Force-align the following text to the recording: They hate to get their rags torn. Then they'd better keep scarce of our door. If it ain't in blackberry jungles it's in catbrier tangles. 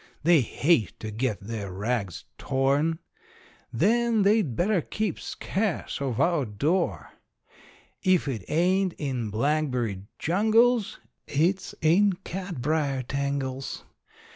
They 0.23 0.41
hate 0.41 0.99
to 1.01 1.11
get 1.11 1.41
their 1.41 1.71
rags 1.71 2.25
torn. 2.39 2.97
Then 3.71 4.23
they'd 4.23 4.55
better 4.55 4.81
keep 4.81 5.19
scarce 5.19 6.01
of 6.01 6.19
our 6.19 6.43
door. 6.43 7.11
If 8.01 8.27
it 8.27 8.43
ain't 8.47 8.93
in 8.93 9.29
blackberry 9.29 10.01
jungles 10.17 10.97
it's 11.27 11.75
in 11.81 12.13
catbrier 12.25 13.03
tangles. 13.07 13.83